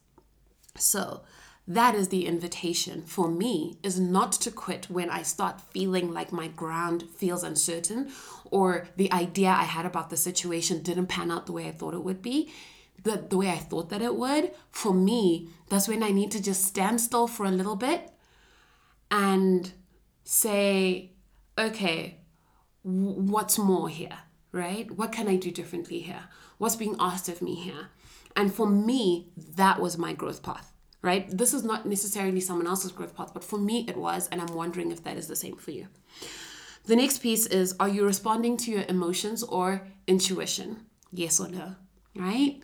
[0.77, 1.21] So,
[1.67, 6.31] that is the invitation for me is not to quit when I start feeling like
[6.31, 8.11] my ground feels uncertain
[8.45, 11.93] or the idea I had about the situation didn't pan out the way I thought
[11.93, 12.51] it would be,
[13.03, 14.51] the, the way I thought that it would.
[14.71, 18.11] For me, that's when I need to just stand still for a little bit
[19.11, 19.71] and
[20.23, 21.11] say,
[21.57, 22.20] okay,
[22.83, 24.19] what's more here,
[24.51, 24.89] right?
[24.91, 26.23] What can I do differently here?
[26.57, 27.89] What's being asked of me here?
[28.35, 30.71] And for me, that was my growth path,
[31.01, 31.27] right?
[31.29, 34.29] This is not necessarily someone else's growth path, but for me, it was.
[34.29, 35.87] And I'm wondering if that is the same for you.
[36.85, 40.85] The next piece is Are you responding to your emotions or intuition?
[41.11, 41.75] Yes or no,
[42.15, 42.61] right?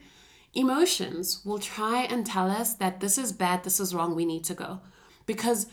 [0.54, 4.44] Emotions will try and tell us that this is bad, this is wrong, we need
[4.46, 4.80] to go.
[5.26, 5.68] Because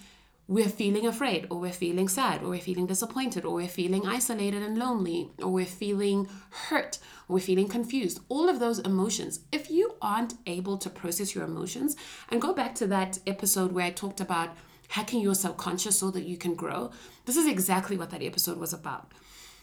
[0.46, 4.62] we're feeling afraid, or we're feeling sad, or we're feeling disappointed, or we're feeling isolated
[4.62, 6.28] and lonely, or we're feeling
[6.68, 8.20] hurt, or we're feeling confused.
[8.28, 11.96] All of those emotions, if you aren't able to process your emotions,
[12.28, 14.54] and go back to that episode where I talked about
[14.88, 16.90] hacking your subconscious so that you can grow,
[17.24, 19.12] this is exactly what that episode was about.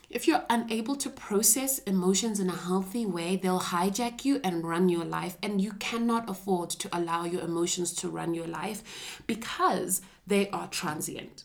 [0.09, 4.89] If you're unable to process emotions in a healthy way, they'll hijack you and run
[4.89, 5.37] your life.
[5.41, 10.01] And you cannot afford to allow your emotions to run your life because
[10.31, 11.43] they are transient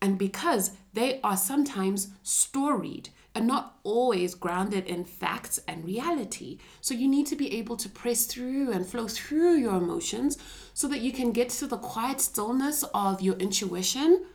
[0.00, 6.58] and because they are sometimes storied and not always grounded in facts and reality.
[6.82, 10.36] So you need to be able to press through and flow through your emotions
[10.74, 14.26] so that you can get to the quiet stillness of your intuition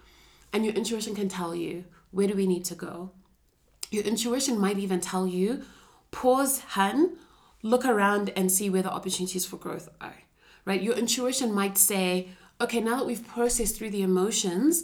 [0.51, 3.11] and your intuition can tell you where do we need to go
[3.91, 5.63] your intuition might even tell you
[6.11, 7.17] pause, hun,
[7.61, 10.15] look around and see where the opportunities for growth are,
[10.65, 10.81] right?
[10.81, 12.29] Your intuition might say,
[12.59, 14.83] okay, now that we've processed through the emotions,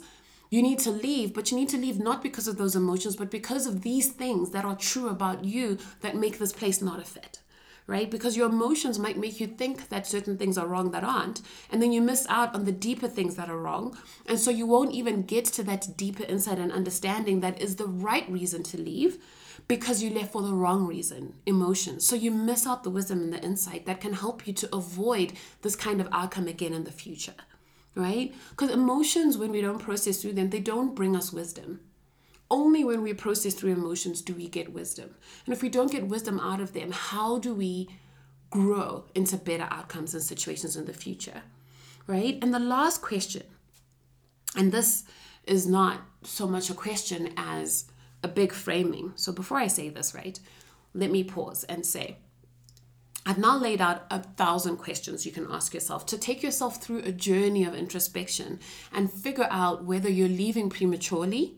[0.49, 3.31] you need to leave, but you need to leave not because of those emotions, but
[3.31, 7.03] because of these things that are true about you that make this place not a
[7.03, 7.39] fit
[7.87, 8.09] right?
[8.09, 11.41] Because your emotions might make you think that certain things are wrong that aren't.
[11.69, 13.97] And then you miss out on the deeper things that are wrong.
[14.25, 17.87] And so you won't even get to that deeper insight and understanding that is the
[17.87, 19.17] right reason to leave
[19.67, 22.05] because you left for the wrong reason, emotions.
[22.05, 25.33] So you miss out the wisdom and the insight that can help you to avoid
[25.61, 27.33] this kind of outcome again in the future,
[27.95, 28.33] right?
[28.49, 31.79] Because emotions, when we don't process through them, they don't bring us wisdom
[32.53, 35.15] only when we process through emotions do we get wisdom.
[35.45, 37.89] And if we don't get wisdom out of them, how do we
[38.51, 41.41] grow into better outcomes and situations in the future?
[42.05, 42.37] Right?
[42.43, 43.43] And the last question,
[44.55, 45.03] and this
[45.45, 47.85] is not so much a question as
[48.21, 49.13] a big framing.
[49.15, 50.39] So before I say this, right,
[50.93, 52.17] let me pause and say,
[53.25, 56.99] I've now laid out a thousand questions you can ask yourself to take yourself through
[56.99, 58.59] a journey of introspection
[58.91, 61.55] and figure out whether you're leaving prematurely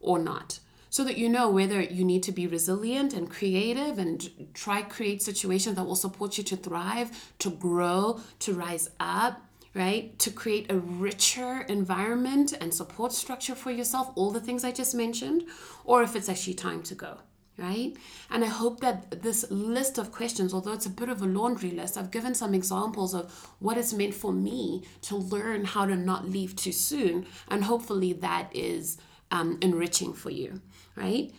[0.00, 4.30] or not so that you know whether you need to be resilient and creative and
[4.54, 9.42] try create situations that will support you to thrive to grow to rise up
[9.74, 10.16] right?
[10.20, 14.94] To create a richer environment and support structure for yourself all the things i just
[14.94, 15.42] mentioned
[15.84, 17.18] or if it's actually time to go
[17.56, 17.96] right?
[18.30, 21.70] And I hope that this list of questions, although it's a bit of a laundry
[21.70, 25.96] list, I've given some examples of what it's meant for me to learn how to
[25.96, 27.26] not leave too soon.
[27.48, 28.98] And hopefully that is
[29.30, 30.60] um, enriching for you,
[30.96, 31.32] right?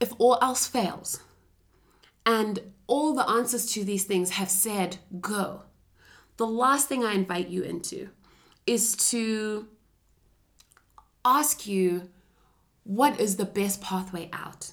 [0.00, 1.20] If all else fails
[2.24, 5.62] and all the answers to these things have said go,
[6.36, 8.10] the last thing I invite you into
[8.66, 9.68] is to
[11.24, 12.10] ask you
[12.84, 14.72] what is the best pathway out,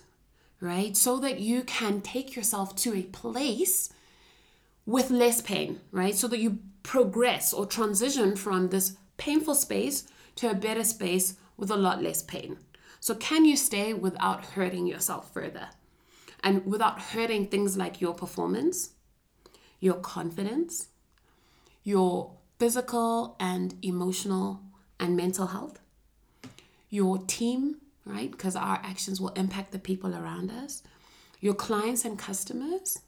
[0.63, 0.95] right?
[0.95, 3.91] So that you can take yourself to a place
[4.85, 6.15] with less pain, right?
[6.15, 10.07] So that you progress or transition from this painful space
[10.37, 12.57] to a better space with a lot less pain.
[13.01, 15.67] So, can you stay without hurting yourself further
[16.41, 18.91] and without hurting things like your performance,
[19.81, 20.87] your confidence,
[21.83, 24.61] your physical and emotional
[24.97, 25.81] and mental health,
[26.89, 28.31] your team, right?
[28.31, 30.83] Because our actions will impact the people around us,
[31.39, 32.99] your clients and customers,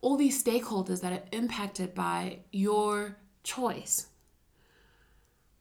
[0.00, 4.06] all these stakeholders that are impacted by your choice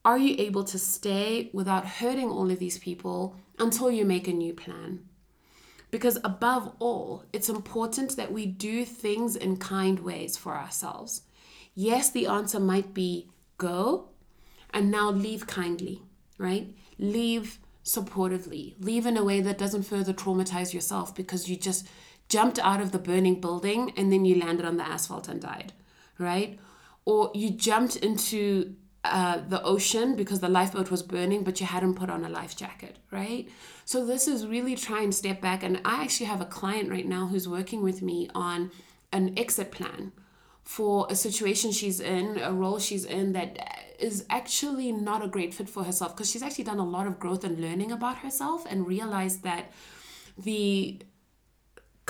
[0.03, 4.33] are you able to stay without hurting all of these people until you make a
[4.33, 5.05] new plan?
[5.91, 11.21] Because above all, it's important that we do things in kind ways for ourselves.
[11.75, 14.09] Yes, the answer might be go
[14.73, 16.01] and now leave kindly,
[16.37, 16.73] right?
[16.97, 18.75] Leave supportively.
[18.79, 21.87] Leave in a way that doesn't further traumatize yourself because you just
[22.29, 25.73] jumped out of the burning building and then you landed on the asphalt and died,
[26.17, 26.59] right?
[27.05, 31.95] Or you jumped into uh, the ocean because the lifeboat was burning, but you hadn't
[31.95, 33.49] put on a life jacket, right?
[33.83, 35.63] So this is really try and step back.
[35.63, 38.71] And I actually have a client right now who's working with me on
[39.11, 40.11] an exit plan
[40.63, 43.57] for a situation she's in, a role she's in that
[43.99, 47.19] is actually not a great fit for herself because she's actually done a lot of
[47.19, 49.71] growth and learning about herself and realized that
[50.37, 50.99] the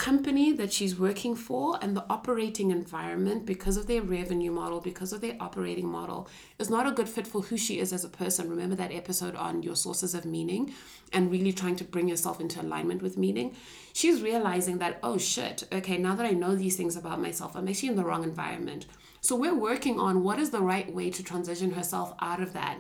[0.01, 5.13] company that she's working for and the operating environment because of their revenue model, because
[5.13, 6.27] of their operating model,
[6.57, 8.49] is not a good fit for who she is as a person.
[8.49, 10.73] Remember that episode on your sources of meaning
[11.13, 13.55] and really trying to bring yourself into alignment with meaning?
[13.93, 17.67] She's realizing that, oh shit, okay, now that I know these things about myself, I'm
[17.67, 18.87] actually in the wrong environment.
[19.21, 22.79] So we're working on what is the right way to transition herself out of that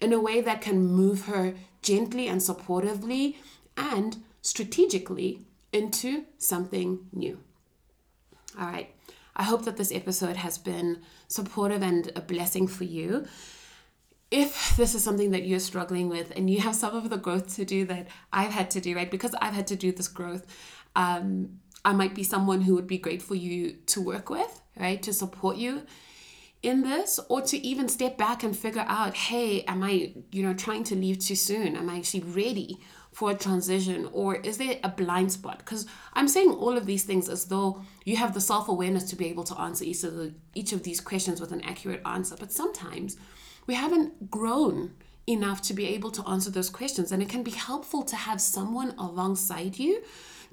[0.00, 3.36] in a way that can move her gently and supportively
[3.76, 7.38] and strategically into something new.
[8.58, 8.90] All right.
[9.34, 13.26] I hope that this episode has been supportive and a blessing for you.
[14.30, 17.54] If this is something that you're struggling with and you have some of the growth
[17.56, 19.10] to do that I've had to do, right?
[19.10, 20.46] Because I've had to do this growth,
[20.96, 25.00] um, I might be someone who would be great for you to work with, right?
[25.02, 25.82] To support you
[26.62, 30.54] in this or to even step back and figure out hey am i you know
[30.54, 32.78] trying to leave too soon am i actually ready
[33.16, 35.58] for a transition or is there a blind spot?
[35.60, 39.26] Because i'm saying all of these things as though you have the self-awareness to be
[39.32, 42.36] able to answer each of the each of these questions with an accurate answer.
[42.38, 43.16] But sometimes
[43.66, 44.92] we haven't grown
[45.26, 47.10] enough to be able to answer those questions.
[47.10, 50.02] And it can be helpful to have someone alongside you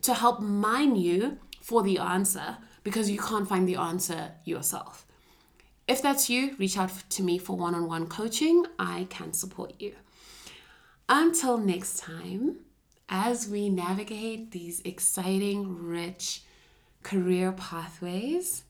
[0.01, 5.05] to help mine you for the answer because you can't find the answer yourself.
[5.85, 8.65] If that's you reach out to me for one-on-one coaching.
[8.79, 9.93] I can support you
[11.15, 12.55] until next time,
[13.07, 16.41] as we navigate these exciting, rich
[17.03, 18.63] career pathways,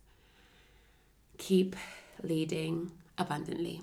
[1.38, 1.74] keep
[2.22, 3.82] leading abundantly.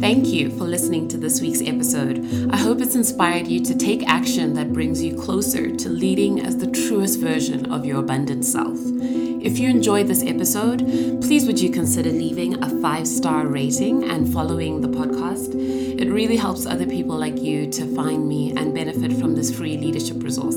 [0.00, 2.50] Thank you for listening to this week's episode.
[2.52, 6.58] I hope it's inspired you to take action that brings you closer to leading as
[6.58, 8.76] the truest version of your abundant self.
[8.76, 10.80] If you enjoyed this episode,
[11.22, 15.54] please would you consider leaving a five star rating and following the podcast?
[15.54, 19.78] It really helps other people like you to find me and benefit from this free
[19.78, 20.56] leadership resource.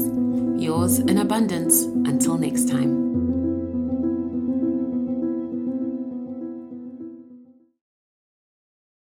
[0.62, 1.84] Yours in abundance.
[1.84, 3.07] Until next time.